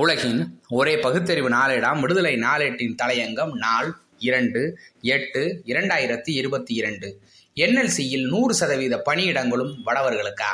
[0.00, 7.08] உலகின் ஒரே பகுத்தறிவு நாளேடாம் விடுதலை நாளேட்டின் தலையங்கம் நாள் இரண்டு எட்டு இரண்டாயிரத்தி இருபத்தி இரண்டு.
[7.56, 10.50] என்எல்சியில் நூறு சதவீத பணியிடங்களும் வடவர்களுக்கா?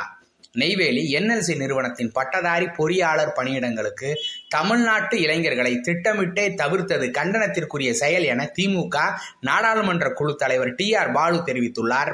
[0.51, 4.11] நெய்வேலி என்எல்சி நிறுவனத்தின் பட்டதாரி பொறியாளர் பணியிடங்களுக்கு
[4.47, 8.97] தமிழ்நாட்டு இளைஞர்களை திட்டமிட்டே தவிர்த்தது கண்டனத்திற்குரிய செயல் என திமுக
[9.41, 12.13] நாடாளுமன்ற குழு தலைவர் டி ஆர் பாலு தெரிவித்துள்ளார்.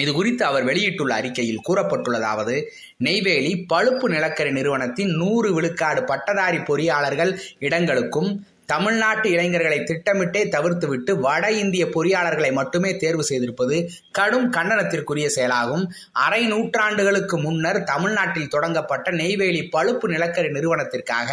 [0.00, 2.56] இது குறித்து அவர் வெளியிட்டுள்ள அறிக்கையில் கூறப்பட்டுள்ளதாவது
[2.98, 8.30] நெய்வேலி பழுப்பு நிலக்கரி நிறுவனத்தின் நூறு விழுக்காடு பட்டதாரி பொறியாளர்கள் இடங்களுக்கும்
[8.68, 13.76] தமிழ்நாட்டு இளைஞர்களை திட்டமிட்டே தவிர்த்துவிட்டு வட இந்திய பொறியாளர்களை மட்டுமே தேர்வு செய்திருப்பது
[14.10, 15.84] கடும் கண்டனத்திற்குரிய செயலாகும்.
[16.24, 21.30] அரை நூற்றாண்டுகளுக்கு முன்னர் தமிழ்நாட்டில் தொடங்கப்பட்ட நெய்வேலி பழுப்பு நிலக்கரி நிறுவனத்திற்காக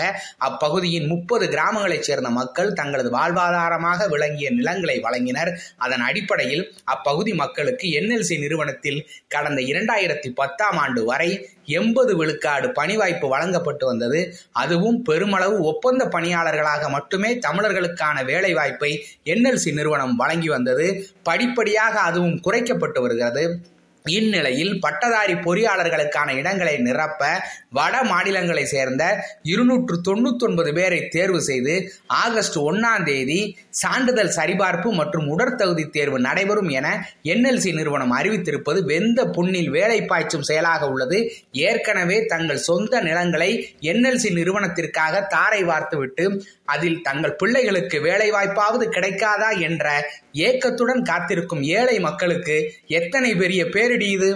[0.50, 5.52] அப்பகுதியின் முப்பது கிராமங்களைச் சேர்ந்த மக்கள் தங்களது வாழ்வாதாரமாக விளங்கிய நிலங்களை வழங்கினர்.
[5.78, 6.64] அதன் அடிப்படையில்
[6.96, 11.30] அப்பகுதி மக்களுக்கு என்எல்சி நிறுவனத்தில் கடந்த இரண்டாயிரத்தி பத்தாம் ஆண்டு வரை
[11.66, 14.34] எண்பது விழுக்காடு பணி வாய்ப்பு வழங்கப்பட்டு வந்தது.
[14.52, 21.10] அதுவும் பெருமளவு ஒப்பந்த பணியாளர்களாக மட்டுமே தமிழர்களுக்கான வேலை வாய்ப்பை என்எல்சி நிறுவனம் வழங்கி வந்தது.
[21.24, 23.60] படிப்படியாக அதுவும் குறைக்கப்பட்டு வருகிறது.
[24.10, 27.22] இந்நிலையில் பட்டதாரி பொறியாளர்களுக்கான இடங்களை நிரப்ப
[27.70, 29.04] வட மாநிலங்களை சேர்ந்த
[29.44, 31.76] இருநூற்று தொண்ணூத்தொன்பது பேரை தேர்வு செய்து
[32.06, 33.40] ஆகஸ்ட் ஒன்னாம் தேதி
[33.70, 36.88] சான்றிதழ் சரிபார்ப்பு மற்றும் உடற்தகுதி தேர்வு நடைபெறும் என
[37.24, 41.32] என்எல்சி நிறுவனம் அறிவித்திருப்பது வெந்த புண்ணில் வேலை பாய்ச்சும் செயலாக உள்ளது.
[41.52, 43.50] ஏற்கனவே தங்கள் சொந்த நிலங்களை
[43.82, 46.26] என்எல்சி நிறுவனத்திற்காக தாரை வார்த்துவிட்டு
[46.66, 49.86] அதில் தங்கள் பிள்ளைகளுக்கு வேலை வாய்ப்பாவது கிடைக்காதா என்ற
[50.32, 54.30] ஏக்கத்துடன் காத்திருக்கும் ஏழை மக்களுக்கு எத்தனை பெரிய பேரிடி இது?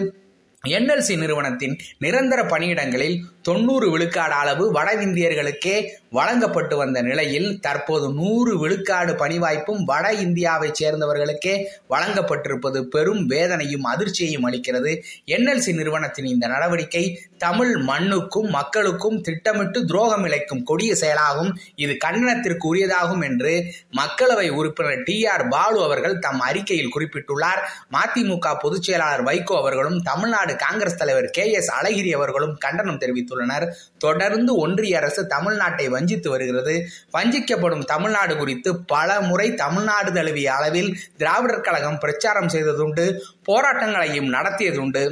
[0.64, 5.76] என்எல்சி நிறுவனத்தின் நிரந்தர பணியிடங்களில் தொண்ணூறு விழுக்காடு அளவு வட இந்தியர்களுக்கே
[6.10, 14.94] வழங்கப்பட்டு வந்த நிலையில் தற்போது நூறு விழுக்காடு பணிவாய்ப்பும் வட இந்தியாவைச் சேர்ந்தவர்களுக்கே வழங்கப்பட்டிருப்பது பெரும் வேதனையும் அதிர்ச்சியையும் அளிக்கிறது.
[15.26, 17.04] என்எல்சி நிறுவனத்தின் இந்த நடவடிக்கை
[17.38, 25.26] தமிழ் மண்ணுக்கும் மக்களுக்கும் திட்டமிட்டு துரோகம் இழைக்கும் கொடிய செயலாகும் இது கண்டனத்திற்கு உரியதாகும் என்று மக்களவை உறுப்பினர் டி
[25.26, 27.62] ஆர் பாலு அவர்கள் தம் அறிக்கையில் குறிப்பிட்டுள்ளார்.
[27.92, 33.67] மதிமுக பொதுச் செயலாளர் வைகோ அவர்களும் தமிழ்நாடு காங்கிரஸ் தலைவர் கே எஸ் அழகிரி அவர்களும் கண்டனம் தெரிவித்துள்ளனர்.
[33.98, 36.76] தொடர்ந்து ஒன்றிய அரசு தமிழ்நாட்டை வஞ்சித்து வருகிறது.
[37.17, 43.08] வஞ்சிக்கப்படும் தமிழ்நாடு குறித்து பல முறை தமிழ்நாடு தழுவிய அளவில் திராவிடர் கழகம் பிரச்சாரம் செய்ததுண்டு
[43.48, 45.04] போராட்டங்களையும் நடத்தியதுண்டு.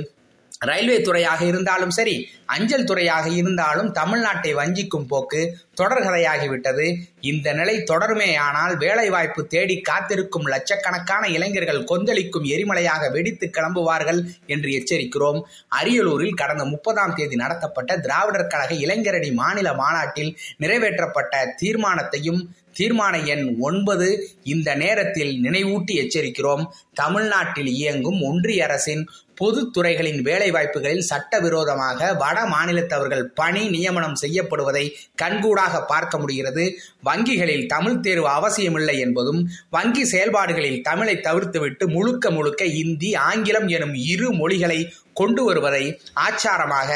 [0.61, 5.41] ரயில்வே துறையாக இருந்தாலும் சரி அஞ்சல் துறையாக இருந்தாலும் தமிழ்நாட்டை வஞ்சிக்கும் போக்கு
[5.81, 6.85] தொடர்கதையாகிவிட்டது.
[7.21, 15.41] இந்த நிலை தொடருமேயானால் வேலைவாய்ப்பு தேடி காத்திருக்கும் லட்சக்கணக்கான இளைஞர்கள் கொந்தளிக்கும் எரிமலையாக வெடித்து கிளம்புவார்கள் என்று எச்சரிக்கிறோம்.
[15.79, 22.41] அரியலூரில் கடந்த முப்பதாம் தேதி நடத்தப்பட்ட திராவிடர் கழக இளைஞரணி மாநில மாநாட்டில் நிறைவேற்றப்பட்ட தீர்மானத்தையும்
[22.79, 24.09] தீர்மான எண் ஒன்பது.
[24.43, 26.65] இந்த நேரத்தில் நினைவூட்டி எச்சரிக்கிறோம்.
[26.93, 29.03] தமிழ்நாட்டில் இயங்கும் ஒன்றிய அரசின்
[29.35, 34.85] பொது துறைகளின் வேலைவாய்ப்புகளில் சட்டவிரோதமாக வட மாநிலத்தவர்கள் பணி நியமனம் செய்யப்படுவதை
[35.21, 36.63] கண்கூடாக பார்க்க முடிகிறது.
[37.03, 44.29] வங்கிகளில் தமிழ் தேர்வு அவசியமில்லை என்பதும் வங்கி செயல்பாடுகளில் தமிழை தவிர்த்துவிட்டு முழுக்க முழுக்க இந்தி ஆங்கிலம் எனும் இரு
[44.33, 44.79] மொழிகளை
[45.13, 45.83] கொண்டு வருவதை
[46.27, 46.91] ஆச்சாரமாக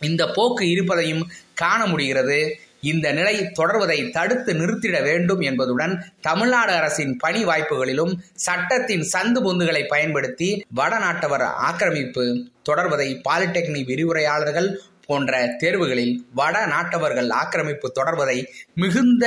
[0.00, 2.40] இந்த போக்கு இருப்பதையும் காண முடிகிறது.
[2.82, 10.48] இந்த நிலை தொடர்வதை தடுத்து நிறுத்திட வேண்டும் என்பதுடன் தமிழ்நாடு அரசின் பணி வாய்ப்புகளிலும் சட்டத்தின் சந்து பொந்துகளை பயன்படுத்தி
[10.74, 12.24] வடநாட்டவர் ஆக்கிரமிப்பு
[12.68, 14.70] தொடர்வதை பாலிடெக்னிக் விரிவுரையாளர்கள்
[15.06, 18.38] போன்ற தேர்வுகளில் வட நாட்டவர்கள் ஆக்கிரமிப்பு தொடர்வதை
[18.74, 19.24] மிகுந்த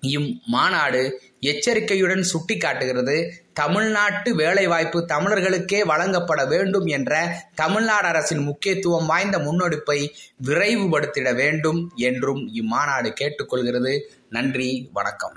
[0.00, 3.30] இம் மாநாடு எச்சரிக்கையுடன் சுட்டிக்காட்டுகிறது.
[3.52, 10.08] தமிழ்நாட்டு வேலைவாய்ப்பு தமிழர்களுக்கே வழங்கப்பட வேண்டும் என்ற தமிழ்நாடு அரசின் முக்கியத்துவம் வாய்ந்த முன்னெடுப்பை
[10.44, 14.00] விரைவுபடுத்திட வேண்டும் என்றும் இம்மாநாடு கேட்டுக்கொள்கிறது.
[14.30, 15.34] நன்றி வணக்கம்.